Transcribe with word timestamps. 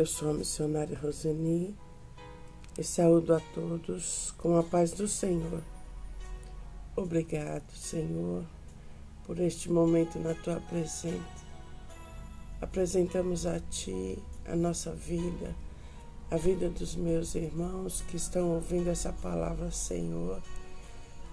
Eu 0.00 0.06
sou 0.06 0.30
a 0.30 0.32
missionária 0.32 0.98
Roseni 0.98 1.76
e 2.78 2.82
saúdo 2.82 3.34
a 3.34 3.40
todos 3.52 4.32
com 4.38 4.56
a 4.56 4.62
paz 4.62 4.92
do 4.92 5.06
Senhor. 5.06 5.62
Obrigado, 6.96 7.70
Senhor, 7.76 8.42
por 9.26 9.38
este 9.38 9.70
momento 9.70 10.18
na 10.18 10.32
tua 10.32 10.58
presença. 10.58 11.44
Apresentamos 12.62 13.44
a 13.44 13.60
Ti 13.60 14.18
a 14.46 14.56
nossa 14.56 14.90
vida, 14.90 15.54
a 16.30 16.38
vida 16.38 16.70
dos 16.70 16.96
meus 16.96 17.34
irmãos 17.34 18.00
que 18.08 18.16
estão 18.16 18.52
ouvindo 18.54 18.88
essa 18.88 19.12
palavra, 19.12 19.70
Senhor. 19.70 20.42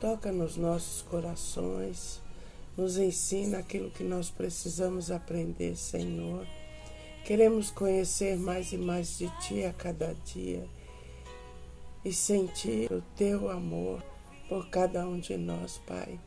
Toca 0.02 0.30
nos 0.30 0.58
nossos 0.58 1.04
corações, 1.04 2.20
nos 2.76 2.98
ensina 2.98 3.60
aquilo 3.60 3.90
que 3.92 4.04
nós 4.04 4.30
precisamos 4.30 5.10
aprender, 5.10 5.78
Senhor 5.78 6.46
Queremos 7.28 7.70
conhecer 7.70 8.38
mais 8.38 8.72
e 8.72 8.78
mais 8.78 9.18
de 9.18 9.30
Ti 9.42 9.66
a 9.66 9.74
cada 9.74 10.16
dia 10.24 10.66
e 12.06 12.14
sentir 12.14 12.90
o 12.90 13.02
Teu 13.18 13.52
amor 13.52 14.02
por 14.48 14.70
cada 14.70 15.06
um 15.06 15.20
de 15.20 15.36
nós, 15.36 15.78
Pai. 15.86 16.18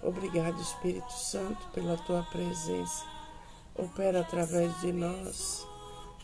Obrigado, 0.00 0.62
Espírito 0.62 1.12
Santo, 1.12 1.66
pela 1.74 1.96
Tua 1.96 2.22
presença. 2.22 3.04
Opera 3.74 4.20
através 4.20 4.80
de 4.80 4.92
nós 4.92 5.66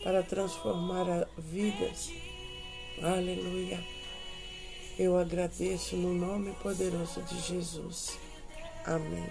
para 0.01 0.23
transformar 0.23 1.27
vidas. 1.37 2.09
Aleluia. 3.03 3.83
Eu 4.97 5.17
agradeço 5.17 5.97
no 5.97 6.13
nome 6.13 6.53
poderoso 6.63 7.21
de 7.23 7.37
Jesus. 7.41 8.17
Amém. 8.85 9.29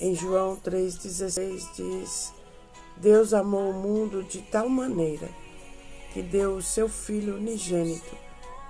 Em 0.00 0.16
João 0.16 0.56
3,16 0.56 1.76
diz: 1.76 2.39
Deus 3.00 3.32
amou 3.32 3.70
o 3.70 3.72
mundo 3.72 4.22
de 4.22 4.42
tal 4.42 4.68
maneira 4.68 5.26
que 6.12 6.20
deu 6.20 6.56
o 6.56 6.62
seu 6.62 6.86
Filho 6.86 7.36
unigênito, 7.36 8.14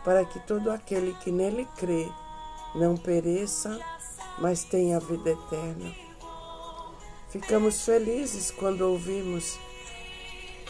para 0.05 0.25
que 0.25 0.39
todo 0.47 0.71
aquele 0.71 1.13
que 1.15 1.33
nele 1.33 1.67
crê 1.77 2.09
não 2.77 2.97
pereça, 2.97 3.81
mas 4.39 4.63
tenha 4.63 5.01
vida 5.01 5.31
eterna. 5.31 5.93
Ficamos 7.31 7.85
felizes 7.85 8.53
quando 8.53 8.83
ouvimos 8.83 9.59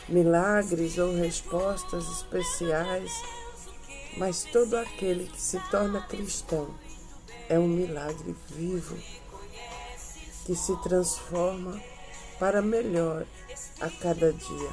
milagres 0.08 0.97
ou 0.97 1.14
respostas 1.14 2.08
especiais, 2.08 3.12
mas 4.17 4.42
todo 4.45 4.74
aquele 4.74 5.27
que 5.27 5.41
se 5.41 5.61
torna 5.70 6.00
cristão 6.00 6.67
é 7.47 7.58
um 7.58 7.69
milagre 7.69 8.34
vivo 8.48 8.97
que 10.47 10.56
se 10.56 10.74
transforma 10.83 11.78
para 12.39 12.62
melhor 12.62 13.27
a 13.80 13.89
cada 13.89 14.33
dia. 14.33 14.70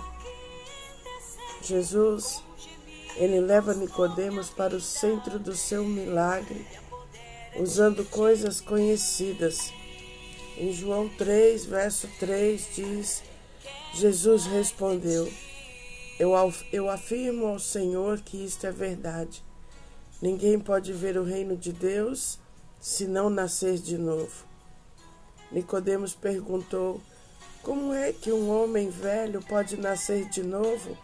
Jesus, 1.61 2.43
ele 3.15 3.39
leva 3.39 3.73
Nicodemos 3.73 4.49
para 4.49 4.75
o 4.75 4.81
centro 4.81 5.39
do 5.39 5.55
seu 5.55 5.83
milagre, 5.83 6.65
usando 7.59 8.05
coisas 8.05 8.61
conhecidas. 8.61 9.73
Em 10.57 10.71
João 10.71 11.09
3, 11.09 11.65
verso 11.65 12.07
3 12.19 12.67
diz: 12.75 13.23
Jesus 13.93 14.45
respondeu: 14.45 15.31
eu, 16.19 16.89
afirmo 16.89 17.45
ao 17.45 17.59
Senhor 17.59 18.19
que 18.21 18.43
isto 18.43 18.65
é 18.65 18.71
verdade. 18.71 19.43
Ninguém 20.19 20.59
pode 20.59 20.91
ver 20.91 21.15
o 21.15 21.23
reino 21.23 21.55
de 21.55 21.71
Deus 21.71 22.39
se 22.79 23.05
não 23.05 23.29
nascer 23.29 23.77
de 23.77 23.99
novo. 23.99 24.45
Nicodemos 25.51 26.15
perguntou: 26.15 26.99
como 27.67 27.93
é 27.93 28.13
que 28.13 28.31
um 28.31 28.49
homem 28.49 28.89
velho 28.89 29.41
pode 29.41 29.75
nascer 29.75 30.29
de 30.29 30.41
novo? 30.41 30.97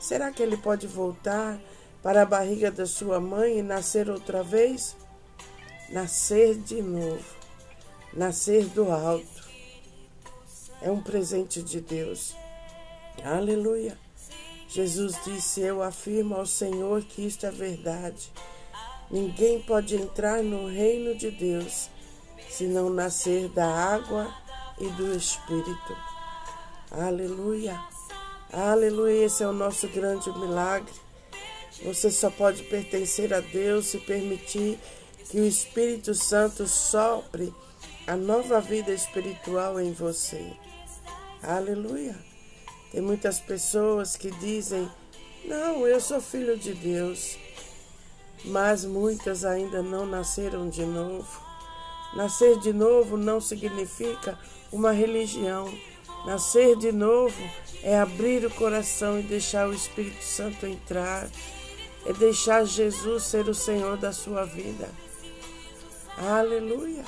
Será 0.00 0.32
que 0.32 0.42
ele 0.42 0.56
pode 0.56 0.86
voltar 0.86 1.60
para 2.02 2.22
a 2.22 2.24
barriga 2.24 2.70
da 2.70 2.86
sua 2.86 3.20
mãe 3.20 3.58
e 3.58 3.62
nascer 3.62 4.08
outra 4.08 4.42
vez? 4.42 4.96
Nascer 5.90 6.56
de 6.56 6.80
novo, 6.80 7.22
nascer 8.10 8.64
do 8.68 8.90
alto. 8.90 9.46
É 10.80 10.90
um 10.90 11.02
presente 11.02 11.62
de 11.62 11.82
Deus. 11.82 12.34
Aleluia. 13.22 13.98
Jesus 14.68 15.14
disse: 15.26 15.60
Eu 15.60 15.82
afirmo 15.82 16.36
ao 16.36 16.46
Senhor 16.46 17.02
que 17.02 17.26
isto 17.26 17.44
é 17.44 17.50
verdade. 17.50 18.32
Ninguém 19.10 19.60
pode 19.60 19.94
entrar 19.94 20.42
no 20.42 20.66
reino 20.68 21.14
de 21.14 21.30
Deus 21.30 21.90
se 22.48 22.64
não 22.64 22.88
nascer 22.88 23.50
da 23.50 23.66
água 23.66 24.34
e 24.78 24.88
do 24.88 25.14
Espírito. 25.14 25.96
Aleluia. 26.90 27.80
Aleluia. 28.52 29.26
Esse 29.26 29.42
é 29.42 29.46
o 29.46 29.52
nosso 29.52 29.88
grande 29.88 30.30
milagre. 30.38 30.92
Você 31.84 32.10
só 32.10 32.30
pode 32.30 32.62
pertencer 32.64 33.32
a 33.32 33.40
Deus 33.40 33.86
se 33.86 33.98
permitir 33.98 34.78
que 35.30 35.40
o 35.40 35.46
Espírito 35.46 36.14
Santo 36.14 36.66
sopre 36.66 37.52
a 38.06 38.16
nova 38.16 38.60
vida 38.60 38.92
espiritual 38.92 39.80
em 39.80 39.92
você. 39.92 40.52
Aleluia. 41.42 42.16
Tem 42.90 43.00
muitas 43.00 43.40
pessoas 43.40 44.16
que 44.16 44.30
dizem: 44.32 44.90
Não, 45.44 45.86
eu 45.86 46.00
sou 46.00 46.20
filho 46.20 46.56
de 46.58 46.74
Deus. 46.74 47.38
Mas 48.44 48.84
muitas 48.84 49.44
ainda 49.44 49.82
não 49.82 50.04
nasceram 50.04 50.68
de 50.68 50.84
novo. 50.84 51.51
Nascer 52.14 52.58
de 52.58 52.72
novo 52.72 53.16
não 53.16 53.40
significa 53.40 54.38
uma 54.70 54.92
religião. 54.92 55.72
Nascer 56.26 56.76
de 56.76 56.92
novo 56.92 57.42
é 57.82 57.98
abrir 57.98 58.44
o 58.44 58.50
coração 58.50 59.18
e 59.18 59.22
deixar 59.22 59.68
o 59.68 59.74
Espírito 59.74 60.22
Santo 60.22 60.66
entrar, 60.66 61.28
é 62.06 62.12
deixar 62.12 62.64
Jesus 62.64 63.24
ser 63.24 63.48
o 63.48 63.54
Senhor 63.54 63.96
da 63.96 64.12
sua 64.12 64.44
vida. 64.44 64.88
Aleluia! 66.16 67.04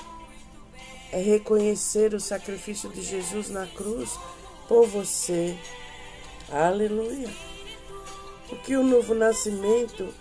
É 1.12 1.20
reconhecer 1.20 2.12
o 2.14 2.20
sacrifício 2.20 2.88
de 2.88 3.02
Jesus 3.02 3.50
na 3.50 3.66
cruz 3.66 4.18
por 4.66 4.86
você. 4.86 5.56
Aleluia! 6.50 7.28
Porque 8.48 8.76
o 8.76 8.82
novo 8.82 9.14
nascimento 9.14 10.12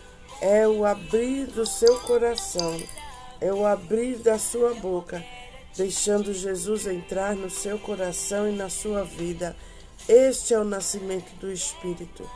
é 0.42 0.68
o 0.68 0.86
abrir 0.86 1.48
do 1.48 1.66
seu 1.66 2.00
coração, 2.02 2.82
é 3.44 3.54
o 3.54 3.66
abrir 3.66 4.16
da 4.16 4.40
sua 4.40 4.74
boca 4.74 5.24
deixando 5.76 6.34
Jesus 6.34 6.88
entrar 6.88 7.36
no 7.36 7.50
seu 7.50 7.78
coração 7.78 8.48
e 8.48 8.56
na 8.56 8.70
sua 8.70 9.04
vida. 9.04 9.56
Este 10.08 10.54
é 10.54 10.60
o 10.60 10.64
nascimento 10.64 11.30
do 11.40 11.52
Espírito. 11.52 12.30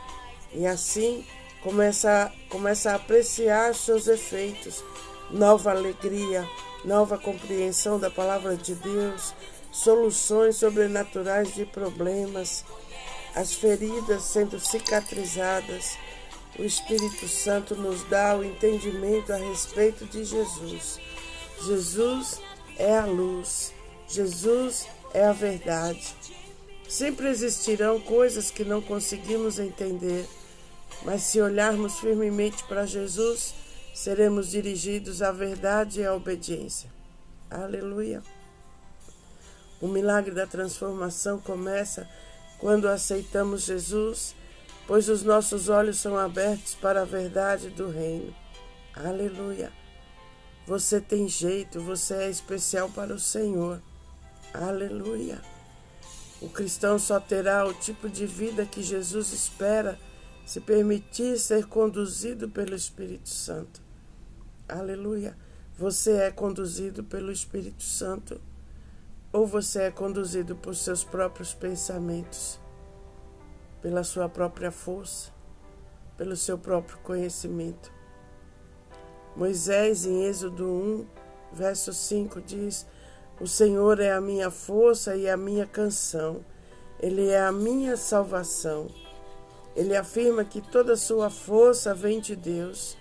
E 0.52 0.66
assim 0.66 1.24
começa, 1.62 2.30
começa 2.50 2.90
a 2.90 2.96
apreciar 2.96 3.74
seus 3.74 4.06
efeitos, 4.06 4.84
nova 5.30 5.70
alegria, 5.70 6.46
nova 6.84 7.16
compreensão 7.16 7.98
da 7.98 8.10
palavra 8.10 8.54
de 8.54 8.74
Deus, 8.74 9.34
soluções 9.72 10.56
sobrenaturais 10.56 11.54
de 11.54 11.64
problemas, 11.64 12.64
as 13.34 13.54
feridas 13.54 14.24
sendo 14.24 14.60
cicatrizadas. 14.60 15.96
O 16.58 16.64
Espírito 16.64 17.28
Santo 17.28 17.76
nos 17.76 18.02
dá 18.04 18.36
o 18.36 18.44
entendimento 18.44 19.32
a 19.32 19.36
respeito 19.36 20.04
de 20.06 20.24
Jesus. 20.24 20.98
Jesus 21.64 22.40
é 22.76 22.96
a 22.98 23.06
luz, 23.06 23.72
Jesus 24.08 24.88
é 25.14 25.24
a 25.24 25.32
verdade. 25.32 26.14
Sempre 26.88 27.28
existirão 27.28 28.00
coisas 28.00 28.50
que 28.50 28.64
não 28.64 28.80
conseguimos 28.80 29.58
entender, 29.58 30.26
mas 31.04 31.22
se 31.22 31.40
olharmos 31.40 32.00
firmemente 32.00 32.64
para 32.64 32.86
Jesus, 32.86 33.54
seremos 33.94 34.50
dirigidos 34.50 35.22
à 35.22 35.30
verdade 35.30 36.00
e 36.00 36.06
à 36.06 36.14
obediência. 36.14 36.90
Aleluia. 37.50 38.22
O 39.80 39.86
milagre 39.86 40.34
da 40.34 40.46
transformação 40.46 41.38
começa 41.38 42.08
quando 42.58 42.88
aceitamos 42.88 43.62
Jesus, 43.62 44.34
pois 44.88 45.08
os 45.10 45.22
nossos 45.22 45.68
olhos 45.68 45.98
são 45.98 46.18
abertos 46.18 46.74
para 46.74 47.02
a 47.02 47.04
verdade 47.04 47.68
do 47.68 47.88
Reino. 47.88 48.34
Aleluia. 48.94 49.70
Você 50.66 51.00
tem 51.00 51.28
jeito, 51.28 51.80
você 51.80 52.14
é 52.14 52.30
especial 52.30 52.88
para 52.88 53.14
o 53.14 53.20
Senhor. 53.20 53.80
Aleluia. 54.52 55.40
O 56.40 56.48
cristão 56.48 56.98
só 56.98 57.20
terá 57.20 57.66
o 57.66 57.74
tipo 57.74 58.08
de 58.08 58.26
vida 58.26 58.64
que 58.64 58.82
Jesus 58.82 59.32
espera 59.32 59.98
se 60.46 60.58
permitir 60.58 61.38
ser 61.38 61.66
conduzido 61.66 62.48
pelo 62.48 62.74
Espírito 62.74 63.28
Santo. 63.28 63.82
Aleluia. 64.66 65.36
Você 65.76 66.12
é 66.12 66.30
conduzido 66.30 67.04
pelo 67.04 67.30
Espírito 67.30 67.82
Santo 67.82 68.40
ou 69.30 69.46
você 69.46 69.82
é 69.82 69.90
conduzido 69.90 70.56
por 70.56 70.74
seus 70.74 71.04
próprios 71.04 71.52
pensamentos, 71.52 72.58
pela 73.80 74.04
sua 74.04 74.28
própria 74.28 74.70
força, 74.70 75.30
pelo 76.16 76.36
seu 76.36 76.58
próprio 76.58 76.98
conhecimento. 76.98 77.92
Moisés, 79.36 80.04
em 80.04 80.24
Êxodo 80.24 80.66
1, 80.66 81.06
verso 81.52 81.92
5, 81.92 82.40
diz: 82.40 82.86
O 83.40 83.46
Senhor 83.46 84.00
é 84.00 84.12
a 84.12 84.20
minha 84.20 84.50
força 84.50 85.16
e 85.16 85.28
a 85.28 85.36
minha 85.36 85.66
canção. 85.66 86.44
Ele 87.00 87.28
é 87.28 87.40
a 87.40 87.52
minha 87.52 87.96
salvação. 87.96 88.88
Ele 89.76 89.96
afirma 89.96 90.44
que 90.44 90.60
toda 90.60 90.96
sua 90.96 91.30
força 91.30 91.94
vem 91.94 92.20
de 92.20 92.34
Deus 92.34 92.96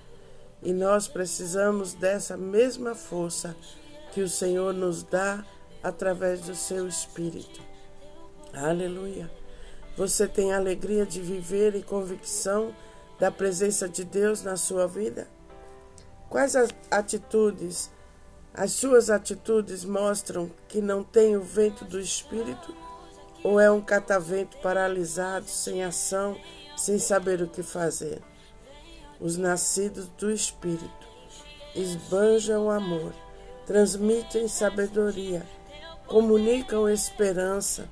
e 0.62 0.74
nós 0.74 1.08
precisamos 1.08 1.94
dessa 1.94 2.38
mesma 2.38 2.94
força 2.94 3.56
que 4.12 4.22
o 4.22 4.30
Senhor 4.30 4.74
nos 4.74 5.04
dá 5.04 5.44
através 5.82 6.42
do 6.42 6.56
seu 6.56 6.88
Espírito. 6.88 7.62
Aleluia. 8.54 9.37
Você 9.98 10.28
tem 10.28 10.54
alegria 10.54 11.08
de 11.08 11.20
viver 11.20 11.74
e 11.76 11.82
convicção 11.82 12.72
da 13.20 13.32
presença 13.32 13.90
de 13.90 14.04
Deus 14.04 14.44
na 14.44 14.56
sua 14.56 14.88
vida? 14.88 15.28
Quais 16.30 16.56
as 16.56 16.70
atitudes, 16.92 17.90
as 18.54 18.74
suas 18.74 19.10
atitudes 19.10 19.84
mostram 19.84 20.52
que 20.68 20.82
não 20.82 21.04
tem 21.04 21.36
o 21.36 21.42
vento 21.42 21.84
do 21.84 22.00
Espírito? 22.00 22.76
Ou 23.44 23.60
é 23.60 23.72
um 23.72 23.82
catavento 23.82 24.58
paralisado, 24.58 25.48
sem 25.48 25.84
ação, 25.84 26.38
sem 26.76 27.00
saber 27.00 27.42
o 27.42 27.48
que 27.48 27.64
fazer? 27.64 28.22
Os 29.20 29.36
nascidos 29.36 30.08
do 30.10 30.30
Espírito 30.30 31.08
esbanjam 31.74 32.68
o 32.68 32.70
amor, 32.70 33.16
transmitem 33.66 34.48
sabedoria, 34.48 35.44
comunicam 36.06 36.88
esperança, 36.88 37.90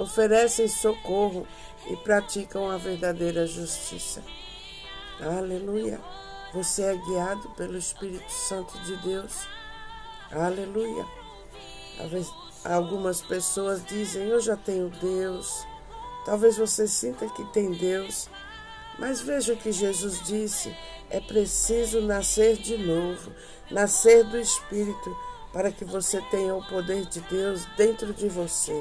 oferecem 0.00 0.66
socorro 0.66 1.46
e 1.86 1.96
praticam 1.96 2.70
a 2.70 2.76
verdadeira 2.76 3.46
justiça. 3.46 4.22
Aleluia! 5.20 6.00
Você 6.54 6.82
é 6.82 6.96
guiado 6.96 7.48
pelo 7.50 7.76
Espírito 7.76 8.30
Santo 8.32 8.76
de 8.80 8.96
Deus. 8.98 9.46
Aleluia! 10.32 11.06
Algumas 12.64 13.20
pessoas 13.20 13.84
dizem: 13.84 14.28
Eu 14.28 14.40
já 14.40 14.56
tenho 14.56 14.88
Deus. 14.88 15.66
Talvez 16.24 16.56
você 16.56 16.86
sinta 16.86 17.28
que 17.28 17.44
tem 17.52 17.70
Deus, 17.72 18.28
mas 18.98 19.20
veja 19.20 19.52
o 19.52 19.56
que 19.56 19.72
Jesus 19.72 20.22
disse: 20.26 20.74
é 21.10 21.20
preciso 21.20 22.00
nascer 22.00 22.56
de 22.56 22.76
novo, 22.76 23.32
nascer 23.70 24.24
do 24.24 24.38
Espírito, 24.38 25.16
para 25.52 25.72
que 25.72 25.84
você 25.84 26.20
tenha 26.30 26.54
o 26.54 26.66
poder 26.68 27.06
de 27.06 27.20
Deus 27.22 27.64
dentro 27.76 28.12
de 28.14 28.28
você, 28.28 28.80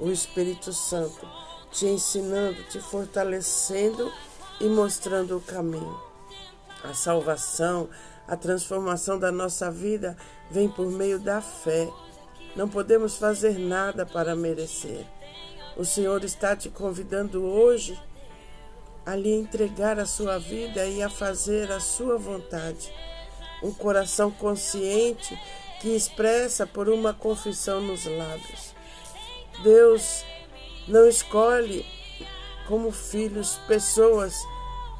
o 0.00 0.10
Espírito 0.10 0.72
Santo, 0.72 1.26
te 1.70 1.86
ensinando, 1.86 2.62
te 2.64 2.80
fortalecendo 2.80 4.12
e 4.60 4.64
mostrando 4.64 5.36
o 5.36 5.40
caminho. 5.40 6.00
A 6.82 6.92
salvação, 6.94 7.88
a 8.26 8.36
transformação 8.36 9.18
da 9.18 9.32
nossa 9.32 9.70
vida 9.70 10.16
vem 10.50 10.68
por 10.68 10.90
meio 10.90 11.18
da 11.18 11.40
fé. 11.40 11.88
Não 12.56 12.68
podemos 12.68 13.16
fazer 13.16 13.58
nada 13.58 14.04
para 14.06 14.36
merecer. 14.36 15.06
O 15.76 15.84
Senhor 15.84 16.22
está 16.22 16.54
te 16.54 16.68
convidando 16.70 17.42
hoje 17.42 18.00
a 19.04 19.16
lhe 19.16 19.32
entregar 19.32 19.98
a 19.98 20.06
sua 20.06 20.38
vida 20.38 20.86
e 20.86 21.02
a 21.02 21.10
fazer 21.10 21.70
a 21.70 21.80
sua 21.80 22.16
vontade. 22.16 22.92
Um 23.62 23.72
coração 23.72 24.30
consciente 24.30 25.38
que 25.80 25.88
expressa 25.88 26.66
por 26.66 26.88
uma 26.88 27.12
confissão 27.12 27.80
nos 27.80 28.04
lábios. 28.06 28.73
Deus 29.62 30.24
não 30.88 31.08
escolhe 31.08 31.86
como 32.66 32.90
filhos 32.90 33.58
pessoas 33.66 34.34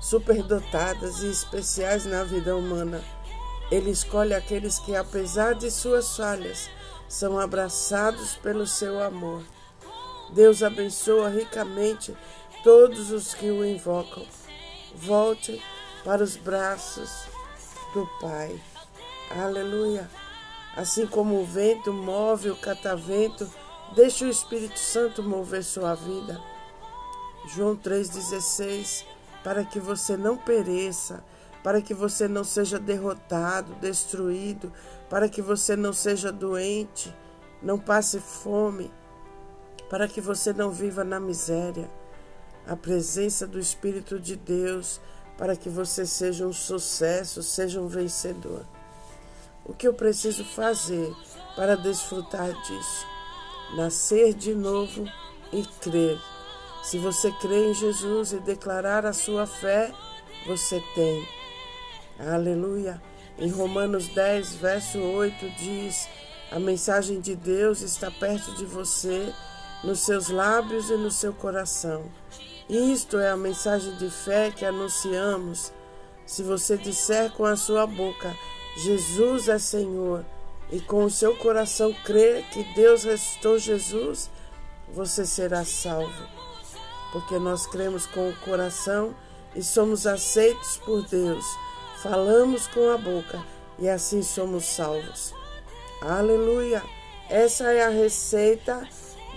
superdotadas 0.00 1.22
e 1.22 1.30
especiais 1.30 2.04
na 2.04 2.24
vida 2.24 2.56
humana. 2.56 3.02
Ele 3.70 3.90
escolhe 3.90 4.34
aqueles 4.34 4.78
que, 4.78 4.94
apesar 4.94 5.54
de 5.54 5.70
suas 5.70 6.16
falhas, 6.16 6.70
são 7.08 7.38
abraçados 7.38 8.34
pelo 8.36 8.66
seu 8.66 9.02
amor. 9.02 9.42
Deus 10.30 10.62
abençoa 10.62 11.28
ricamente 11.28 12.14
todos 12.62 13.10
os 13.10 13.34
que 13.34 13.50
o 13.50 13.64
invocam. 13.64 14.26
Volte 14.94 15.62
para 16.04 16.22
os 16.22 16.36
braços 16.36 17.10
do 17.94 18.06
Pai. 18.20 18.60
Aleluia. 19.30 20.08
Assim 20.76 21.06
como 21.06 21.40
o 21.40 21.44
vento 21.44 21.92
move 21.92 22.50
o 22.50 22.56
catavento, 22.56 23.48
deixe 23.94 24.24
o 24.24 24.30
Espírito 24.30 24.78
Santo 24.78 25.22
mover 25.22 25.62
sua 25.62 25.94
vida. 25.94 26.40
João 27.46 27.76
3,16, 27.76 29.04
para 29.42 29.64
que 29.64 29.78
você 29.78 30.16
não 30.16 30.36
pereça, 30.36 31.22
para 31.62 31.80
que 31.80 31.94
você 31.94 32.26
não 32.26 32.44
seja 32.44 32.78
derrotado, 32.78 33.74
destruído, 33.76 34.72
para 35.08 35.28
que 35.28 35.40
você 35.40 35.76
não 35.76 35.92
seja 35.92 36.32
doente, 36.32 37.14
não 37.62 37.78
passe 37.78 38.18
fome, 38.18 38.90
para 39.88 40.08
que 40.08 40.20
você 40.20 40.52
não 40.52 40.70
viva 40.70 41.04
na 41.04 41.20
miséria. 41.20 41.88
A 42.66 42.74
presença 42.74 43.46
do 43.46 43.58
Espírito 43.58 44.18
de 44.18 44.36
Deus 44.36 45.00
para 45.36 45.56
que 45.56 45.68
você 45.68 46.06
seja 46.06 46.46
um 46.46 46.52
sucesso, 46.52 47.42
seja 47.42 47.80
um 47.80 47.88
vencedor. 47.88 48.64
O 49.64 49.72
que 49.72 49.86
eu 49.86 49.94
preciso 49.94 50.44
fazer 50.44 51.12
para 51.56 51.76
desfrutar 51.76 52.52
disso? 52.62 53.13
Nascer 53.76 54.34
de 54.34 54.54
novo 54.54 55.04
e 55.52 55.62
crer 55.80 56.18
se 56.84 56.98
você 56.98 57.32
crê 57.32 57.70
em 57.70 57.74
Jesus 57.74 58.34
e 58.34 58.40
declarar 58.40 59.06
a 59.06 59.14
sua 59.14 59.46
fé, 59.46 59.90
você 60.46 60.82
tem. 60.94 61.26
Aleluia. 62.18 63.02
Em 63.38 63.48
Romanos 63.48 64.08
10, 64.08 64.56
verso 64.56 64.98
8 64.98 65.48
diz: 65.58 66.06
A 66.52 66.58
mensagem 66.58 67.22
de 67.22 67.34
Deus 67.34 67.80
está 67.80 68.10
perto 68.10 68.54
de 68.56 68.66
você, 68.66 69.32
nos 69.82 70.00
seus 70.00 70.28
lábios 70.28 70.90
e 70.90 70.96
no 70.98 71.10
seu 71.10 71.32
coração. 71.32 72.04
Isto 72.68 73.18
é 73.18 73.30
a 73.30 73.36
mensagem 73.36 73.96
de 73.96 74.10
fé 74.10 74.50
que 74.50 74.66
anunciamos. 74.66 75.72
Se 76.26 76.42
você 76.42 76.76
disser 76.76 77.32
com 77.32 77.46
a 77.46 77.56
sua 77.56 77.86
boca, 77.86 78.36
Jesus 78.76 79.48
é 79.48 79.58
Senhor, 79.58 80.22
e 80.74 80.80
com 80.80 81.04
o 81.04 81.10
seu 81.10 81.34
coração 81.36 81.94
crer 82.04 82.44
que 82.50 82.62
Deus 82.74 83.04
ressuscitou 83.04 83.58
Jesus, 83.58 84.30
você 84.92 85.24
será 85.24 85.64
salvo 85.64 86.34
porque 87.14 87.38
nós 87.38 87.64
cremos 87.64 88.08
com 88.08 88.28
o 88.28 88.36
coração 88.38 89.14
e 89.54 89.62
somos 89.62 90.04
aceitos 90.04 90.78
por 90.78 91.06
Deus. 91.06 91.44
Falamos 92.02 92.66
com 92.66 92.90
a 92.90 92.98
boca 92.98 93.40
e 93.78 93.88
assim 93.88 94.20
somos 94.20 94.64
salvos. 94.64 95.32
Aleluia! 96.02 96.82
Essa 97.30 97.70
é 97.70 97.84
a 97.84 97.88
receita 97.88 98.82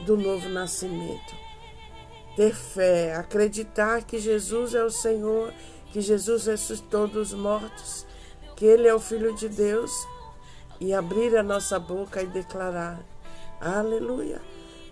do 0.07 0.17
novo 0.17 0.49
nascimento. 0.49 1.35
Ter 2.35 2.55
fé, 2.55 3.13
acreditar 3.13 4.01
que 4.01 4.17
Jesus 4.17 4.73
é 4.73 4.83
o 4.83 4.89
Senhor, 4.89 5.53
que 5.93 6.01
Jesus 6.01 6.47
ressuscitou 6.47 7.07
dos 7.07 7.31
mortos, 7.31 8.07
que 8.55 8.65
Ele 8.65 8.87
é 8.87 8.93
o 8.93 8.99
Filho 8.99 9.35
de 9.35 9.47
Deus 9.47 9.91
e 10.79 10.93
abrir 10.93 11.35
a 11.35 11.43
nossa 11.43 11.79
boca 11.79 12.21
e 12.21 12.27
declarar: 12.27 12.99
Aleluia! 13.59 14.41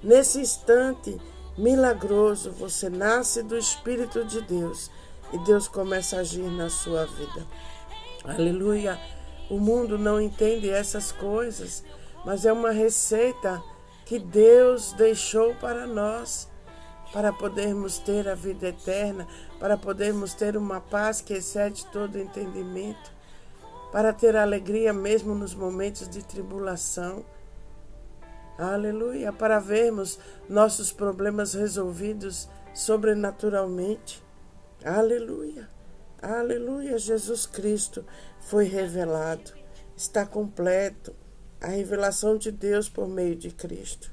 Nesse 0.03 0.39
instante, 0.39 1.19
milagroso, 1.57 2.51
você 2.51 2.89
nasce 2.89 3.41
do 3.41 3.57
Espírito 3.57 4.23
de 4.25 4.41
Deus 4.41 4.91
e 5.33 5.37
Deus 5.39 5.67
começa 5.67 6.17
a 6.17 6.19
agir 6.19 6.49
na 6.51 6.69
sua 6.69 7.05
vida. 7.05 7.45
Aleluia! 8.23 8.99
O 9.49 9.59
mundo 9.59 9.97
não 9.97 10.19
entende 10.19 10.69
essas 10.69 11.11
coisas, 11.11 11.83
mas 12.25 12.45
é 12.45 12.51
uma 12.51 12.71
receita 12.71 13.61
que 14.05 14.19
Deus 14.19 14.93
deixou 14.93 15.53
para 15.55 15.85
nós, 15.85 16.47
para 17.13 17.31
podermos 17.31 17.97
ter 17.99 18.27
a 18.27 18.35
vida 18.35 18.69
eterna, 18.69 19.27
para 19.59 19.77
podermos 19.77 20.33
ter 20.33 20.57
uma 20.57 20.81
paz 20.81 21.21
que 21.21 21.33
excede 21.33 21.85
todo 21.87 22.19
entendimento, 22.19 23.14
para 23.95 24.11
ter 24.11 24.35
alegria 24.35 24.91
mesmo 24.91 25.33
nos 25.33 25.55
momentos 25.55 26.09
de 26.09 26.21
tribulação 26.21 27.23
Aleluia, 28.57 29.31
para 29.31 29.57
vermos 29.57 30.19
nossos 30.49 30.91
problemas 30.91 31.53
resolvidos 31.53 32.49
sobrenaturalmente. 32.73 34.21
Aleluia, 34.83 35.69
aleluia, 36.21 36.97
Jesus 36.97 37.45
Cristo 37.45 38.03
foi 38.41 38.65
revelado, 38.65 39.53
está 39.95 40.25
completo 40.25 41.15
a 41.61 41.67
revelação 41.67 42.37
de 42.37 42.51
Deus 42.51 42.89
por 42.89 43.07
meio 43.07 43.37
de 43.37 43.49
Cristo. 43.49 44.11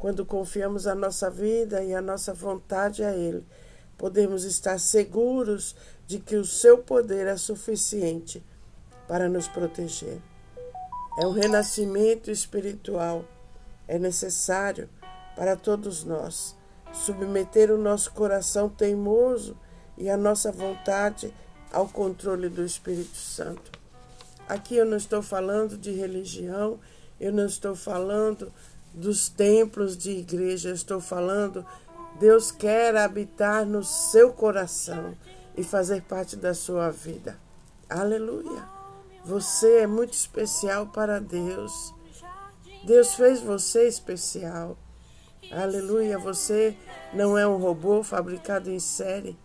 Quando 0.00 0.26
confiamos 0.26 0.88
a 0.88 0.96
nossa 0.96 1.30
vida 1.30 1.84
e 1.84 1.94
a 1.94 2.02
nossa 2.02 2.34
vontade 2.34 3.04
a 3.04 3.14
Ele, 3.14 3.46
podemos 3.96 4.42
estar 4.42 4.80
seguros 4.80 5.76
de 6.08 6.18
que 6.18 6.34
o 6.34 6.44
seu 6.44 6.78
poder 6.78 7.28
é 7.28 7.36
suficiente 7.36 8.44
para 9.06 9.28
nos 9.28 9.48
proteger. 9.48 10.20
É 11.18 11.26
um 11.26 11.32
renascimento 11.32 12.30
espiritual 12.30 13.24
é 13.86 13.98
necessário 13.98 14.88
para 15.36 15.56
todos 15.56 16.04
nós 16.04 16.56
submeter 16.92 17.70
o 17.70 17.78
nosso 17.78 18.12
coração 18.12 18.68
teimoso 18.68 19.56
e 19.96 20.08
a 20.08 20.16
nossa 20.16 20.52
vontade 20.52 21.32
ao 21.72 21.88
controle 21.88 22.48
do 22.48 22.64
Espírito 22.64 23.16
Santo. 23.16 23.72
Aqui 24.48 24.76
eu 24.76 24.84
não 24.84 24.96
estou 24.96 25.22
falando 25.22 25.76
de 25.76 25.90
religião, 25.90 26.78
eu 27.20 27.32
não 27.32 27.46
estou 27.46 27.74
falando 27.74 28.52
dos 28.92 29.28
templos 29.28 29.96
de 29.96 30.10
igreja, 30.10 30.68
eu 30.70 30.74
estou 30.74 31.00
falando 31.00 31.64
Deus 32.18 32.50
quer 32.50 32.94
habitar 32.96 33.64
no 33.64 33.82
seu 33.82 34.32
coração 34.32 35.16
e 35.56 35.64
fazer 35.64 36.02
parte 36.02 36.36
da 36.36 36.52
sua 36.52 36.90
vida. 36.90 37.38
Aleluia! 37.88 38.81
Você 39.24 39.78
é 39.78 39.86
muito 39.86 40.14
especial 40.14 40.86
para 40.88 41.20
Deus. 41.20 41.94
Deus 42.84 43.14
fez 43.14 43.40
você 43.40 43.86
especial. 43.86 44.76
Aleluia! 45.50 46.18
Você 46.18 46.76
não 47.12 47.38
é 47.38 47.46
um 47.46 47.56
robô 47.56 48.02
fabricado 48.02 48.70
em 48.70 48.80
série. 48.80 49.38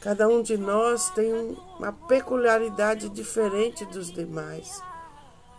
Cada 0.00 0.28
um 0.28 0.42
de 0.42 0.56
nós 0.56 1.10
tem 1.10 1.32
uma 1.78 1.92
peculiaridade 1.92 3.08
diferente 3.08 3.84
dos 3.86 4.12
demais. 4.12 4.80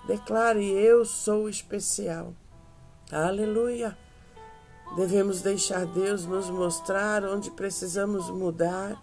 Declare: 0.08 0.66
Eu 0.66 1.04
sou 1.04 1.50
especial. 1.50 2.34
Aleluia! 3.12 3.98
Devemos 4.96 5.42
deixar 5.42 5.86
Deus 5.86 6.26
nos 6.26 6.50
mostrar 6.50 7.26
onde 7.26 7.52
precisamos 7.52 8.30
mudar 8.30 9.02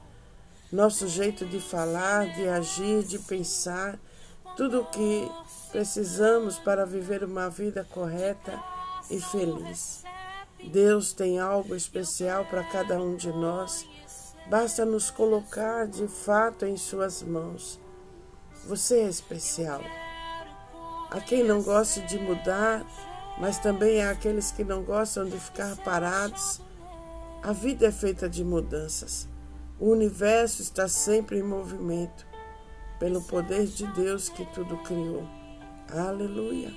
nosso 0.73 1.07
jeito 1.07 1.45
de 1.47 1.61
falar, 1.61 2.35
de 2.35 2.49
agir, 2.49 3.05
de 3.05 3.19
pensar, 3.19 3.99
tudo 4.57 4.81
o 4.81 4.87
que 4.87 5.31
precisamos 5.71 6.59
para 6.59 6.87
viver 6.87 7.23
uma 7.25 7.49
vida 7.49 7.87
correta 7.93 8.59
e 9.11 9.21
feliz. 9.21 10.05
Deus 10.73 11.13
tem 11.13 11.39
algo 11.39 11.75
especial 11.75 12.45
para 12.47 12.65
cada 12.65 13.01
um 13.01 13.15
de 13.15 13.29
nós 13.29 13.87
Basta 14.49 14.85
nos 14.85 15.11
colocar 15.11 15.89
de 15.89 16.07
fato 16.07 16.65
em 16.65 16.77
Suas 16.77 17.21
mãos. 17.21 17.81
Você 18.67 19.01
é 19.01 19.09
especial. 19.09 19.81
Há 21.11 21.21
quem 21.21 21.43
não 21.43 21.63
goste 21.63 22.01
de 22.03 22.17
mudar, 22.17 22.87
mas 23.41 23.59
também 23.59 24.05
há 24.05 24.11
aqueles 24.11 24.53
que 24.53 24.63
não 24.63 24.85
gostam 24.85 25.25
de 25.25 25.37
ficar 25.37 25.77
parados. 25.79 26.61
A 27.43 27.53
vida 27.53 27.87
é 27.87 27.93
feita 27.93 28.29
de 28.29 28.45
mudanças. 28.45 29.29
O 29.81 29.91
universo 29.91 30.63
está 30.63 30.87
sempre 30.87 31.39
em 31.39 31.43
movimento, 31.43 32.25
pelo 32.99 33.21
poder 33.23 33.67
de 33.67 33.87
Deus 33.89 34.29
que 34.29 34.45
tudo 34.47 34.77
criou. 34.79 35.27
Aleluia! 35.91 36.73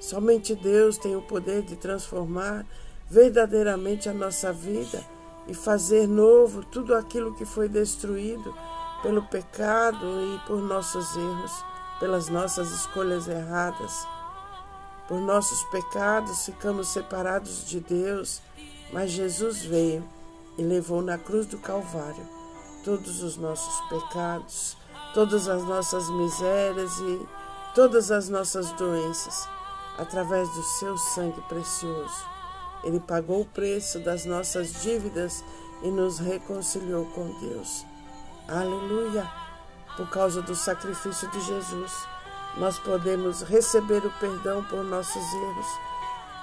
Somente 0.00 0.54
Deus 0.54 0.98
tem 0.98 1.14
o 1.14 1.22
poder 1.22 1.62
de 1.62 1.76
transformar 1.76 2.66
verdadeiramente 3.08 4.08
a 4.08 4.12
nossa 4.12 4.52
vida 4.52 5.04
e 5.46 5.54
fazer 5.54 6.08
novo 6.08 6.64
tudo 6.64 6.94
aquilo 6.94 7.34
que 7.34 7.44
foi 7.44 7.68
destruído 7.68 8.54
pelo 9.02 9.22
pecado 9.22 10.06
e 10.34 10.46
por 10.46 10.62
nossos 10.62 11.16
erros, 11.16 11.64
pelas 12.00 12.28
nossas 12.28 12.70
escolhas 12.70 13.28
erradas. 13.28 14.06
Por 15.08 15.20
nossos 15.20 15.62
pecados 15.64 16.46
ficamos 16.46 16.88
separados 16.88 17.66
de 17.66 17.80
Deus, 17.80 18.40
mas 18.92 19.10
Jesus 19.10 19.64
veio 19.64 20.04
e 20.56 20.62
levou 20.62 21.02
na 21.02 21.18
cruz 21.18 21.46
do 21.46 21.58
Calvário 21.58 22.26
todos 22.84 23.22
os 23.22 23.36
nossos 23.36 23.80
pecados, 23.88 24.76
todas 25.14 25.48
as 25.48 25.62
nossas 25.64 26.08
misérias 26.10 26.98
e 27.00 27.26
todas 27.74 28.10
as 28.10 28.28
nossas 28.28 28.70
doenças, 28.72 29.48
através 29.98 30.48
do 30.50 30.62
seu 30.62 30.96
sangue 30.96 31.40
precioso. 31.42 32.26
Ele 32.84 33.00
pagou 33.00 33.42
o 33.42 33.46
preço 33.46 33.98
das 34.00 34.24
nossas 34.24 34.82
dívidas 34.82 35.44
e 35.82 35.90
nos 35.90 36.18
reconciliou 36.18 37.06
com 37.06 37.32
Deus. 37.40 37.84
Aleluia! 38.48 39.30
Por 39.96 40.08
causa 40.08 40.40
do 40.40 40.54
sacrifício 40.54 41.28
de 41.30 41.40
Jesus, 41.40 41.92
nós 42.56 42.78
podemos 42.78 43.42
receber 43.42 44.04
o 44.04 44.10
perdão 44.18 44.64
por 44.64 44.82
nossos 44.82 45.34
erros 45.34 45.92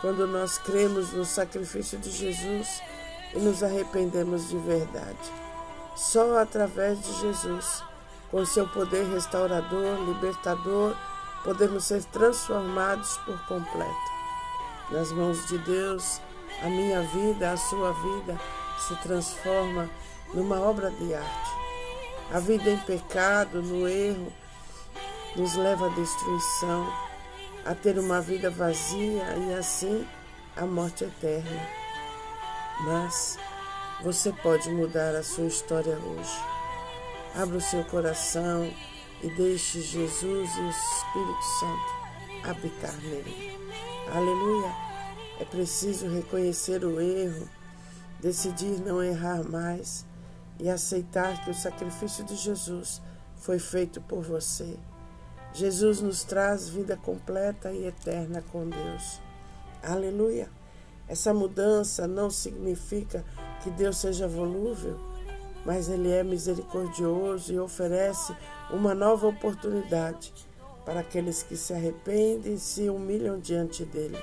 quando 0.02 0.26
nós 0.28 0.58
cremos 0.58 1.12
no 1.12 1.26
sacrifício 1.26 1.98
de 1.98 2.10
Jesus 2.10 2.82
e 3.34 3.40
nos 3.40 3.64
arrependemos 3.64 4.50
de 4.50 4.58
verdade. 4.58 5.18
Só 5.96 6.40
através 6.40 7.02
de 7.02 7.14
Jesus, 7.20 7.84
com 8.32 8.46
seu 8.46 8.68
poder 8.68 9.06
restaurador, 9.12 9.98
libertador, 10.06 10.96
podemos 11.44 11.86
ser 11.86 12.04
transformados 12.06 13.18
por 13.26 13.40
completo. 13.46 14.20
Nas 14.92 15.12
mãos 15.12 15.46
de 15.48 15.58
Deus, 15.60 16.22
a 16.62 16.68
minha 16.68 17.02
vida, 17.02 17.52
a 17.52 17.58
sua 17.58 17.92
vida 17.94 18.40
se 18.88 18.96
transforma 18.98 19.90
numa 20.34 20.60
obra 20.60 20.92
de 20.92 21.14
arte. 21.14 21.52
A 22.34 22.40
vida 22.40 22.70
em 22.70 22.78
pecado, 22.78 23.62
no 23.62 23.88
erro, 23.88 24.32
nos 25.36 25.56
leva 25.56 25.88
à 25.88 25.90
destruição, 25.90 26.92
a 27.66 27.74
ter 27.74 27.98
uma 27.98 28.22
vida 28.22 28.50
vazia 28.50 29.24
e 29.38 29.54
assim 29.54 30.08
a 30.56 30.66
morte 30.66 31.04
eterna. 31.04 31.68
Mas 32.82 33.38
você 34.02 34.32
pode 34.32 34.70
mudar 34.70 35.16
a 35.16 35.24
sua 35.24 35.46
história 35.46 35.98
hoje. 35.98 36.59
Abra 37.36 37.58
o 37.58 37.62
seu 37.62 37.84
coração 37.86 38.72
e 39.22 39.30
deixe 39.30 39.82
Jesus 39.82 40.50
e 40.56 40.60
o 40.60 40.70
Espírito 40.70 41.44
Santo 41.60 42.00
habitar 42.44 42.96
nele. 43.02 43.58
Aleluia. 44.14 44.74
É 45.40 45.46
preciso 45.46 46.08
reconhecer 46.08 46.84
o 46.84 47.00
erro, 47.00 47.48
decidir 48.20 48.80
não 48.82 49.02
errar 49.02 49.44
mais 49.44 50.06
e 50.60 50.70
aceitar 50.70 51.44
que 51.44 51.52
o 51.52 51.56
sacrifício 51.56 52.26
de 52.26 52.36
Jesus 52.36 53.02
foi 53.38 53.60
feito 53.60 54.02
por 54.02 54.22
você. 54.22 54.78
Jesus 55.54 56.02
nos 56.02 56.24
traz 56.24 56.68
vida 56.68 56.98
completa 56.98 57.72
e 57.72 57.86
eterna 57.88 58.44
com 58.52 58.68
Deus. 58.68 59.22
Aleluia! 59.82 60.50
Essa 61.08 61.34
mudança 61.34 62.08
não 62.08 62.30
significa 62.30 63.24
que 63.64 63.72
Deus 63.72 63.98
seja 63.98 64.28
volúvel, 64.28 65.00
mas 65.66 65.90
Ele 65.90 66.12
é 66.12 66.24
misericordioso 66.24 67.54
e 67.54 67.60
oferece 67.60 68.36
uma 68.72 68.94
nova 68.94 69.28
oportunidade 69.28 70.34
para 70.86 71.02
aqueles 71.02 71.44
que 71.44 71.56
se 71.56 71.74
arrependem 71.74 72.54
e 72.54 72.60
se 72.60 72.90
humilham 72.90 73.40
diante 73.40 73.86
dele 73.86 74.18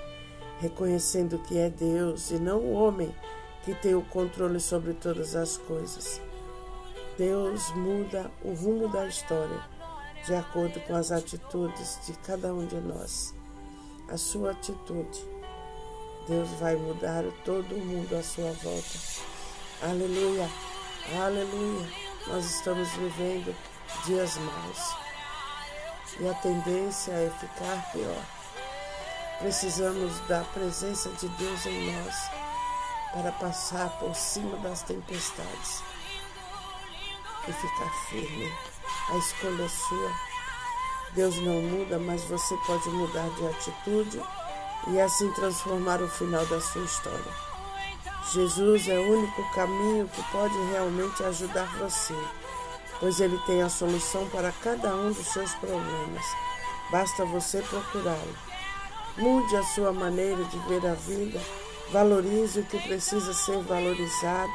reconhecendo 0.59 1.39
que 1.39 1.59
é 1.59 1.69
Deus 1.69 2.31
e 2.31 2.39
não 2.39 2.59
o 2.59 2.73
homem 2.73 3.15
que 3.65 3.75
tem 3.75 3.95
o 3.95 4.03
controle 4.03 4.61
sobre 4.61 4.95
todas 4.95 5.35
as 5.35 5.57
coisas. 5.57 6.21
Deus 7.19 7.71
muda 7.75 8.31
o 8.43 8.53
rumo 8.53 8.89
da 8.89 9.07
história 9.07 9.61
de 10.25 10.35
acordo 10.35 10.81
com 10.81 10.95
as 10.95 11.13
atitudes 11.13 12.01
de 12.07 12.13
cada 12.19 12.53
um 12.53 12.67
de 12.67 12.77
nós. 12.77 13.35
A 14.09 14.17
sua 14.17 14.53
atitude, 14.53 15.25
Deus 16.29 16.49
vai 16.61 16.77
mudar 16.77 17.25
todo 17.45 17.77
mundo 17.77 18.15
à 18.17 18.23
sua 18.23 18.53
volta. 18.53 18.99
Aleluia, 19.83 20.49
aleluia. 21.15 21.87
Nós 22.27 22.45
estamos 22.45 22.89
vivendo 22.91 23.55
dias 24.05 24.37
maus 24.39 24.97
e 26.19 26.29
a 26.29 26.35
tendência 26.35 27.13
é 27.13 27.31
ficar 27.39 27.93
pior. 27.93 28.23
Precisamos 29.39 30.19
da 30.27 30.43
presença 30.45 31.11
de 31.11 31.29
Deus 31.29 31.67
em 31.67 31.93
nós 31.93 32.15
para 33.13 33.31
passar 33.33 33.89
por 33.99 34.15
cima 34.15 34.57
das 34.59 34.83
tempestades 34.83 35.83
e 37.47 37.53
ficar 37.53 37.91
firme. 38.09 38.53
A 39.11 39.17
escolha 39.19 39.65
é 39.65 39.69
sua. 39.69 40.13
Deus 41.15 41.37
não 41.37 41.63
muda, 41.63 41.99
mas 41.99 42.25
você 42.25 42.57
pode 42.67 42.89
mudar 42.89 43.29
de 43.31 43.47
atitude 43.47 44.23
e 44.89 45.01
assim 45.01 45.31
transformar 45.33 46.03
o 46.03 46.09
final 46.09 46.45
da 46.47 46.61
sua 46.61 46.85
história. 46.85 47.56
Jesus 48.33 48.89
é 48.89 48.99
o 48.99 49.19
único 49.19 49.55
caminho 49.55 50.09
que 50.09 50.23
pode 50.33 50.55
realmente 50.73 51.23
ajudar 51.23 51.67
você, 51.79 52.15
pois 52.99 53.21
ele 53.21 53.39
tem 53.47 53.63
a 53.63 53.69
solução 53.69 54.29
para 54.31 54.51
cada 54.63 54.95
um 54.95 55.13
dos 55.13 55.27
seus 55.29 55.55
problemas. 55.55 56.25
Basta 56.91 57.25
você 57.25 57.63
procurá-lo. 57.63 58.37
Mude 59.17 59.57
a 59.57 59.63
sua 59.63 59.93
maneira 59.93 60.43
de 60.45 60.59
ver 60.69 60.85
a 60.87 60.95
vida. 60.95 61.41
Valorize 61.93 62.61
o 62.61 62.65
que 62.65 62.79
precisa 62.81 63.33
ser 63.33 63.63
valorizado: 63.63 64.53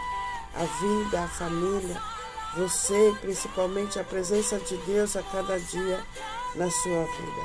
a 0.53 0.63
vida, 0.63 1.23
a 1.23 1.27
família, 1.29 2.01
você 2.57 3.15
principalmente 3.21 3.99
a 3.99 4.03
presença 4.03 4.59
de 4.59 4.75
Deus 4.77 5.15
a 5.15 5.23
cada 5.23 5.57
dia 5.57 6.03
na 6.55 6.69
sua 6.69 7.05
vida. 7.05 7.41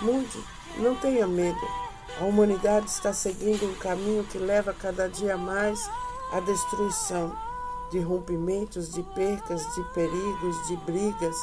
Mude, 0.00 0.44
não 0.76 0.94
tenha 0.96 1.26
medo. 1.26 1.89
A 2.20 2.24
humanidade 2.24 2.90
está 2.90 3.12
seguindo 3.12 3.64
um 3.66 3.74
caminho 3.74 4.24
que 4.24 4.38
leva 4.38 4.74
cada 4.74 5.08
dia 5.08 5.36
mais 5.36 5.90
à 6.30 6.40
destruição, 6.40 7.34
de 7.90 7.98
rompimentos, 7.98 8.92
de 8.92 9.02
percas, 9.02 9.62
de 9.74 9.82
perigos, 9.94 10.68
de 10.68 10.76
brigas, 10.76 11.36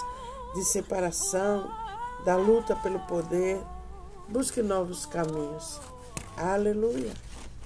de 0.54 0.64
separação, 0.64 1.70
da 2.24 2.36
luta 2.36 2.76
pelo 2.76 3.00
poder 3.02 3.60
Busque 4.30 4.62
novos 4.62 5.06
caminhos. 5.06 5.80
Aleluia. 6.36 7.14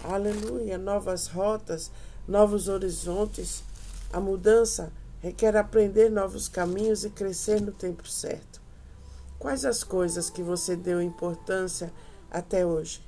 Aleluia. 0.03 0.77
Novas 0.77 1.25
rotas, 1.25 1.91
novos 2.27 2.68
horizontes. 2.68 3.63
A 4.13 4.20
mudança 4.20 4.94
requer 5.22 5.58
aprender 5.58 6.12
novos 6.12 6.48
caminhos 6.48 7.03
e 7.03 7.10
crescer 7.10 7.60
no 7.60 7.72
tempo 7.72 8.08
certo. 8.08 8.62
Quais 9.39 9.65
as 9.65 9.84
coisas 9.84 10.30
que 10.30 10.44
você 10.44 10.75
deu 10.75 11.01
importância 11.01 11.91
até 12.32 12.66
hoje? 12.66 13.04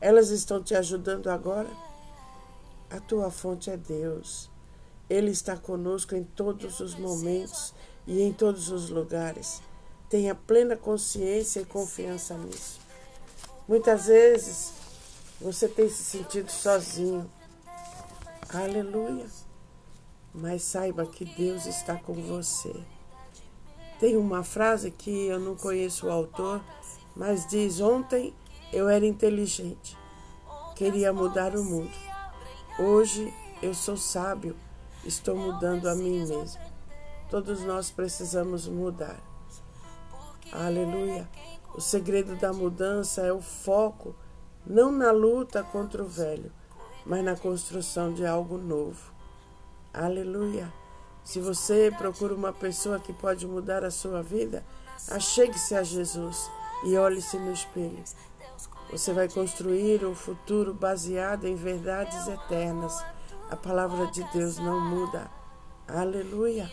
Elas 0.00 0.30
estão 0.30 0.62
te 0.62 0.74
ajudando 0.74 1.28
agora? 1.28 1.70
A 2.90 2.98
tua 2.98 3.30
fonte 3.30 3.70
é 3.70 3.76
Deus. 3.76 4.50
Ele 5.08 5.30
está 5.30 5.56
conosco 5.56 6.14
em 6.14 6.24
todos 6.24 6.80
os 6.80 6.94
momentos 6.96 7.72
e 8.06 8.20
em 8.20 8.32
todos 8.32 8.70
os 8.70 8.90
lugares. 8.90 9.62
Tenha 10.08 10.34
plena 10.34 10.76
consciência 10.76 11.60
e 11.60 11.64
confiança 11.64 12.36
nisso. 12.36 12.80
Muitas 13.68 14.06
vezes 14.06 14.72
você 15.40 15.68
tem 15.68 15.88
se 15.88 16.02
sentido 16.02 16.50
sozinho. 16.50 17.30
Aleluia. 18.52 19.26
Mas 20.34 20.62
saiba 20.62 21.06
que 21.06 21.24
Deus 21.24 21.66
está 21.66 21.96
com 21.96 22.14
você. 22.14 22.74
Tem 24.00 24.16
uma 24.16 24.42
frase 24.42 24.90
que 24.90 25.26
eu 25.26 25.38
não 25.38 25.54
conheço 25.54 26.06
o 26.06 26.10
autor, 26.10 26.60
mas 27.14 27.46
diz: 27.46 27.80
Ontem 27.80 28.34
eu 28.72 28.88
era 28.88 29.06
inteligente, 29.06 29.96
queria 30.76 31.12
mudar 31.12 31.56
o 31.56 31.64
mundo. 31.64 31.92
Hoje 32.78 33.32
eu 33.62 33.74
sou 33.74 33.96
sábio, 33.96 34.56
estou 35.04 35.36
mudando 35.36 35.88
a 35.88 35.94
mim 35.94 36.24
mesmo. 36.26 36.60
Todos 37.28 37.60
nós 37.62 37.90
precisamos 37.90 38.66
mudar. 38.66 39.20
Aleluia. 40.52 41.28
O 41.74 41.80
segredo 41.80 42.34
da 42.36 42.52
mudança 42.52 43.22
é 43.22 43.32
o 43.32 43.40
foco 43.40 44.14
não 44.66 44.90
na 44.90 45.10
luta 45.10 45.62
contra 45.62 46.02
o 46.02 46.08
velho, 46.08 46.52
mas 47.04 47.24
na 47.24 47.36
construção 47.36 48.12
de 48.12 48.26
algo 48.26 48.58
novo. 48.58 49.12
Aleluia. 49.92 50.72
Se 51.24 51.40
você 51.40 51.92
procura 51.96 52.34
uma 52.34 52.52
pessoa 52.52 52.98
que 52.98 53.12
pode 53.12 53.46
mudar 53.46 53.84
a 53.84 53.90
sua 53.90 54.22
vida, 54.22 54.64
achegue-se 55.08 55.74
a 55.74 55.82
Jesus 55.82 56.50
e 56.84 56.96
olhe-se 56.96 57.38
no 57.38 57.52
espelho. 57.52 58.02
Você 58.90 59.12
vai 59.12 59.28
construir 59.28 60.04
um 60.04 60.16
futuro 60.16 60.74
baseado 60.74 61.46
em 61.46 61.54
verdades 61.54 62.26
eternas. 62.26 62.92
A 63.48 63.54
palavra 63.54 64.08
de 64.08 64.24
Deus 64.32 64.58
não 64.58 64.80
muda. 64.80 65.30
Aleluia. 65.86 66.68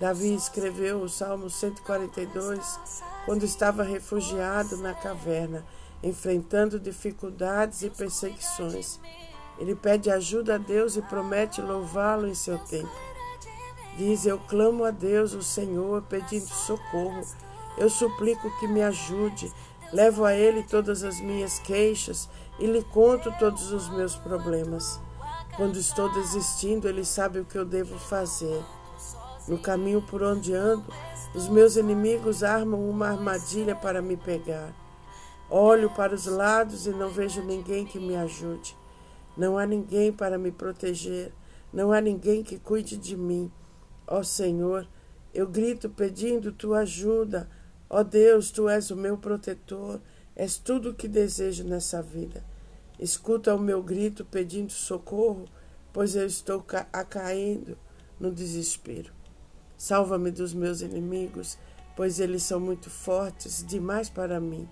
Davi 0.00 0.34
escreveu 0.34 1.02
o 1.02 1.08
Salmo 1.08 1.50
142 1.50 2.80
quando 3.26 3.44
estava 3.44 3.82
refugiado 3.82 4.78
na 4.78 4.94
caverna, 4.94 5.64
enfrentando 6.02 6.80
dificuldades 6.80 7.82
e 7.82 7.90
perseguições. 7.90 8.98
Ele 9.58 9.74
pede 9.74 10.10
ajuda 10.10 10.54
a 10.54 10.58
Deus 10.58 10.96
e 10.96 11.02
promete 11.02 11.60
louvá-lo 11.60 12.26
em 12.26 12.34
seu 12.34 12.58
tempo. 12.58 12.90
Diz: 13.98 14.24
Eu 14.24 14.38
clamo 14.38 14.84
a 14.84 14.90
Deus, 14.90 15.34
o 15.34 15.42
Senhor, 15.42 16.02
pedindo 16.02 16.48
socorro. 16.48 17.22
Eu 17.76 17.90
suplico 17.90 18.50
que 18.58 18.66
me 18.66 18.82
ajude. 18.82 19.52
Levo 19.94 20.24
a 20.24 20.34
Ele 20.34 20.64
todas 20.64 21.04
as 21.04 21.20
minhas 21.20 21.60
queixas 21.60 22.28
e 22.58 22.66
lhe 22.66 22.82
conto 22.82 23.32
todos 23.38 23.70
os 23.70 23.88
meus 23.88 24.16
problemas. 24.16 25.00
Quando 25.56 25.76
estou 25.76 26.12
desistindo, 26.12 26.88
Ele 26.88 27.04
sabe 27.04 27.38
o 27.38 27.44
que 27.44 27.56
eu 27.56 27.64
devo 27.64 27.96
fazer. 27.96 28.60
No 29.46 29.56
caminho 29.56 30.02
por 30.02 30.20
onde 30.20 30.52
ando, 30.52 30.84
os 31.32 31.48
meus 31.48 31.76
inimigos 31.76 32.42
armam 32.42 32.90
uma 32.90 33.06
armadilha 33.06 33.76
para 33.76 34.02
me 34.02 34.16
pegar. 34.16 34.74
Olho 35.48 35.88
para 35.90 36.12
os 36.12 36.26
lados 36.26 36.88
e 36.88 36.90
não 36.90 37.10
vejo 37.10 37.40
ninguém 37.42 37.86
que 37.86 38.00
me 38.00 38.16
ajude. 38.16 38.76
Não 39.36 39.56
há 39.56 39.64
ninguém 39.64 40.12
para 40.12 40.36
me 40.36 40.50
proteger. 40.50 41.32
Não 41.72 41.92
há 41.92 42.00
ninguém 42.00 42.42
que 42.42 42.58
cuide 42.58 42.96
de 42.96 43.16
mim. 43.16 43.48
Ó 44.08 44.24
Senhor, 44.24 44.88
eu 45.32 45.46
grito 45.46 45.88
pedindo 45.88 46.50
tua 46.50 46.80
ajuda. 46.80 47.48
Ó 47.96 48.02
Deus, 48.02 48.50
tu 48.50 48.68
és 48.68 48.90
o 48.90 48.96
meu 48.96 49.16
protetor. 49.16 50.00
És 50.34 50.58
tudo 50.58 50.90
o 50.90 50.94
que 50.94 51.06
desejo 51.06 51.62
nessa 51.62 52.02
vida. 52.02 52.44
Escuta 52.98 53.54
o 53.54 53.58
meu 53.60 53.80
grito 53.80 54.24
pedindo 54.24 54.72
socorro, 54.72 55.44
pois 55.92 56.16
eu 56.16 56.26
estou 56.26 56.60
ca 56.60 56.82
caindo 57.04 57.78
no 58.18 58.32
desespero. 58.32 59.12
Salva-me 59.78 60.32
dos 60.32 60.52
meus 60.52 60.80
inimigos, 60.80 61.56
pois 61.94 62.18
eles 62.18 62.42
são 62.42 62.58
muito 62.58 62.90
fortes 62.90 63.64
demais 63.64 64.10
para 64.10 64.40
mim. 64.40 64.68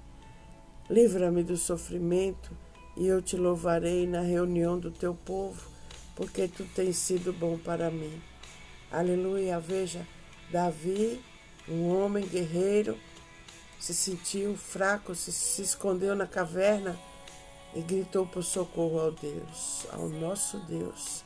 Livra-me 0.91 1.45
do 1.45 1.57
sofrimento 1.57 2.51
e 2.97 3.07
eu 3.07 3.23
te 3.23 3.37
louvarei 3.37 4.05
na 4.05 4.21
reunião 4.21 4.81
do 4.81 4.91
teu 4.91 5.15
povo, 5.15 5.71
porque 6.17 6.49
tu 6.49 6.65
tens 6.75 6.97
sido 6.97 7.33
bom 7.33 7.57
para 7.57 7.89
mim. 7.89 8.21
Aleluia. 8.91 9.61
Veja, 9.61 10.05
Davi, 10.51 11.21
um 11.69 11.89
homem 11.89 12.27
guerreiro, 12.27 12.99
se 13.83 13.93
sentiu 13.93 14.57
fraco, 14.57 15.13
se, 15.13 15.33
se 15.33 15.61
escondeu 15.61 16.15
na 16.15 16.25
caverna 16.25 16.97
e 17.75 17.81
gritou 17.81 18.25
por 18.25 18.45
socorro 18.45 19.01
ao 19.01 19.11
Deus, 19.11 19.89
ao 19.93 20.09
nosso 20.09 20.57
Deus. 20.61 21.25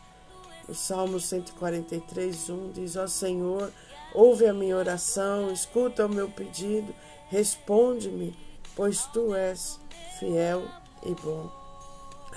O 0.66 0.74
Salmo 0.74 1.20
143, 1.20 2.48
1 2.48 2.72
diz: 2.72 2.96
Ó 2.96 3.04
oh 3.04 3.08
Senhor, 3.08 3.70
ouve 4.14 4.46
a 4.46 4.54
minha 4.54 4.74
oração, 4.74 5.52
escuta 5.52 6.06
o 6.06 6.08
meu 6.08 6.30
pedido, 6.30 6.94
responde-me, 7.28 8.34
pois 8.74 9.04
tu 9.08 9.34
és 9.34 9.78
fiel 10.18 10.66
e 11.04 11.14
bom. 11.14 11.52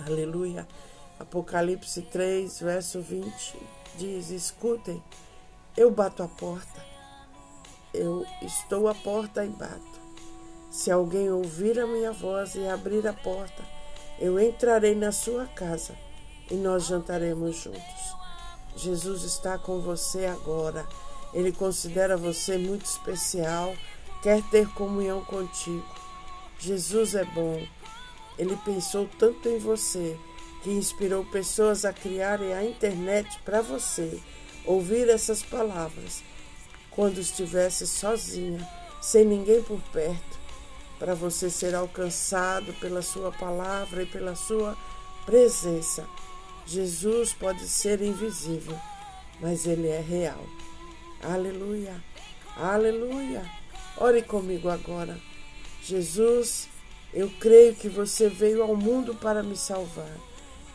Aleluia. 0.06 0.68
Apocalipse 1.18 2.02
3, 2.02 2.60
verso 2.60 3.00
20 3.00 3.58
diz: 3.98 4.32
Escutem, 4.32 5.02
eu 5.78 5.90
bato 5.90 6.24
a 6.24 6.28
porta. 6.28 6.86
Eu 7.94 8.26
estou 8.42 8.90
à 8.90 8.94
porta 8.94 9.46
e 9.46 9.50
bato. 9.50 9.99
Se 10.70 10.92
alguém 10.92 11.32
ouvir 11.32 11.80
a 11.80 11.88
minha 11.88 12.12
voz 12.12 12.54
e 12.56 12.68
abrir 12.68 13.08
a 13.08 13.14
porta, 13.14 13.64
eu 14.20 14.40
entrarei 14.40 14.94
na 14.94 15.12
sua 15.12 15.48
casa 15.48 15.96
e 16.52 16.54
nós 16.56 16.86
jantaremos 16.86 17.56
juntos. 17.56 18.16
Jesus 18.76 19.24
está 19.24 19.58
com 19.58 19.82
você 19.82 20.26
agora. 20.26 20.88
Ele 21.34 21.52
considera 21.52 22.16
você 22.16 22.58
muito 22.58 22.86
especial, 22.86 23.76
quer 24.22 24.44
ter 24.50 24.68
comunhão 24.74 25.24
contigo. 25.26 25.86
Jesus 26.60 27.16
é 27.16 27.26
bom. 27.26 27.66
Ele 28.38 28.56
pensou 28.58 29.10
tanto 29.18 29.50
em 29.50 29.58
você 29.58 30.18
que 30.62 30.70
inspirou 30.70 31.26
pessoas 31.26 31.84
a 31.84 31.92
criarem 31.92 32.54
a 32.54 32.64
internet 32.64 33.40
para 33.44 33.62
você 33.62 34.20
ouvir 34.66 35.10
essas 35.10 35.42
palavras 35.42 36.22
quando 36.92 37.20
estivesse 37.20 37.88
sozinha, 37.88 38.68
sem 39.02 39.26
ninguém 39.26 39.64
por 39.64 39.80
perto, 39.94 40.40
para 41.00 41.16
você 41.16 41.50
ser 41.50 41.74
alcançado 41.74 42.74
pela 42.74 43.02
sua 43.02 43.32
palavra 43.32 44.04
e 44.04 44.06
pela 44.06 44.36
sua 44.36 44.78
presença. 45.26 46.06
Jesus 46.66 47.34
pode 47.34 47.68
ser 47.68 48.02
invisível, 48.02 48.78
mas 49.40 49.66
ele 49.66 49.88
é 49.88 50.02
real. 50.02 50.44
Aleluia, 51.24 52.04
aleluia. 52.56 53.44
Ore 53.98 54.22
comigo 54.22 54.70
agora. 54.70 55.18
Jesus, 55.82 56.68
eu 57.14 57.32
creio 57.40 57.74
que 57.74 57.90
você 57.90 58.30
veio 58.30 58.62
ao 58.62 58.76
mundo 58.76 59.16
para 59.16 59.42
me 59.42 59.56
salvar. 59.56 60.16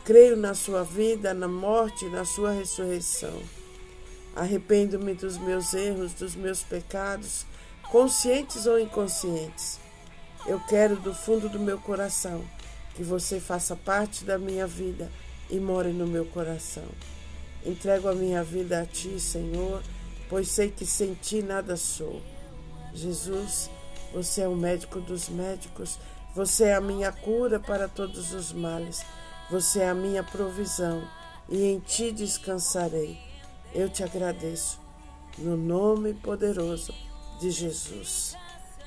Creio 0.03 0.35
na 0.35 0.53
sua 0.53 0.83
vida, 0.83 1.33
na 1.33 1.47
morte 1.47 2.05
e 2.05 2.09
na 2.09 2.25
sua 2.25 2.51
ressurreição. 2.51 3.41
Arrependo-me 4.35 5.13
dos 5.13 5.37
meus 5.37 5.73
erros, 5.73 6.13
dos 6.13 6.35
meus 6.35 6.61
pecados, 6.61 7.45
conscientes 7.89 8.65
ou 8.65 8.77
inconscientes. 8.77 9.79
Eu 10.47 10.59
quero 10.59 10.95
do 10.97 11.13
fundo 11.13 11.49
do 11.49 11.59
meu 11.59 11.79
coração 11.79 12.43
que 12.93 13.03
você 13.03 13.39
faça 13.39 13.75
parte 13.75 14.23
da 14.23 14.37
minha 14.37 14.67
vida 14.67 15.11
e 15.49 15.59
more 15.59 15.91
no 15.91 16.05
meu 16.05 16.25
coração. 16.25 16.85
Entrego 17.65 18.07
a 18.07 18.13
minha 18.13 18.43
vida 18.43 18.81
a 18.81 18.85
Ti, 18.85 19.19
Senhor, 19.19 19.81
pois 20.29 20.49
sei 20.49 20.69
que 20.69 20.85
sem 20.85 21.15
Ti 21.15 21.41
nada 21.41 21.75
sou. 21.75 22.21
Jesus, 22.93 23.69
você 24.13 24.41
é 24.41 24.47
o 24.47 24.55
médico 24.55 25.01
dos 25.01 25.29
médicos, 25.29 25.97
você 26.35 26.65
é 26.65 26.75
a 26.75 26.81
minha 26.81 27.11
cura 27.11 27.59
para 27.59 27.87
todos 27.87 28.31
os 28.31 28.53
males, 28.53 29.03
você 29.49 29.79
é 29.79 29.89
a 29.89 29.95
minha 29.95 30.23
provisão 30.23 31.07
e 31.49 31.65
em 31.65 31.79
Ti 31.79 32.11
descansarei. 32.11 33.17
Eu 33.73 33.89
te 33.89 34.03
agradeço, 34.03 34.79
no 35.39 35.57
nome 35.57 36.13
poderoso 36.13 36.93
de 37.39 37.49
Jesus. 37.49 38.35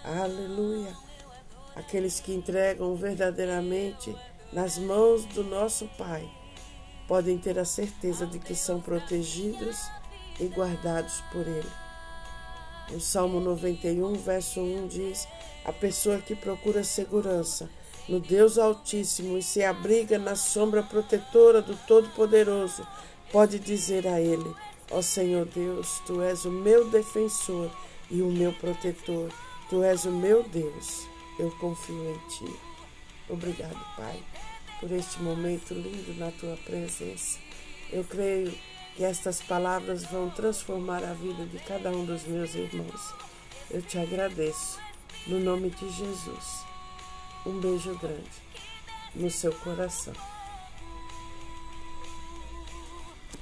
Aleluia. 0.04 1.07
Aqueles 1.78 2.18
que 2.18 2.34
entregam 2.34 2.94
verdadeiramente 2.96 4.14
nas 4.52 4.76
mãos 4.78 5.24
do 5.26 5.44
nosso 5.44 5.86
Pai 5.96 6.28
podem 7.06 7.38
ter 7.38 7.56
a 7.58 7.64
certeza 7.64 8.26
de 8.26 8.40
que 8.40 8.54
são 8.54 8.80
protegidos 8.80 9.78
e 10.40 10.46
guardados 10.46 11.20
por 11.32 11.46
Ele. 11.46 11.70
O 12.94 13.00
Salmo 13.00 13.38
91, 13.38 14.14
verso 14.14 14.60
1 14.60 14.88
diz: 14.88 15.28
A 15.64 15.72
pessoa 15.72 16.18
que 16.18 16.34
procura 16.34 16.82
segurança 16.82 17.70
no 18.08 18.18
Deus 18.18 18.58
Altíssimo 18.58 19.38
e 19.38 19.42
se 19.42 19.62
abriga 19.62 20.18
na 20.18 20.34
sombra 20.34 20.82
protetora 20.82 21.62
do 21.62 21.76
Todo-Poderoso, 21.86 22.84
pode 23.30 23.58
dizer 23.58 24.06
a 24.08 24.20
Ele: 24.20 24.52
Ó 24.90 25.00
Senhor 25.00 25.46
Deus, 25.46 26.00
Tu 26.06 26.20
és 26.22 26.44
o 26.44 26.50
meu 26.50 26.88
defensor 26.90 27.70
e 28.10 28.20
o 28.20 28.30
meu 28.30 28.52
protetor, 28.54 29.30
Tu 29.68 29.82
és 29.82 30.04
o 30.06 30.10
meu 30.10 30.42
Deus, 30.42 31.06
eu 31.38 31.51
confio 31.53 32.11
em 32.11 32.29
Ti. 32.29 32.57
Obrigado, 33.29 33.79
Pai 33.96 34.22
por 34.81 34.90
este 34.92 35.20
momento 35.22 35.74
lindo 35.74 36.14
na 36.18 36.31
tua 36.33 36.57
presença. 36.59 37.38
Eu 37.90 38.05
creio 38.05 38.53
que 38.94 39.05
estas 39.05 39.42
palavras 39.42 40.05
vão 40.05 40.31
transformar 40.31 41.03
a 41.05 41.12
vida 41.14 41.46
de 41.46 41.59
cada 41.61 41.90
um 41.90 42.05
dos 42.05 42.24
meus 42.24 42.55
irmãos. 42.55 43.14
Eu 43.70 43.83
te 43.83 43.98
agradeço, 43.98 44.79
no 45.27 45.40
nome 45.40 45.70
de 45.70 45.90
Jesus. 45.90 46.64
Um 47.46 47.61
beijo 47.61 47.96
grande 47.98 48.48
no 49.14 49.31
seu 49.31 49.53
coração. 49.53 50.14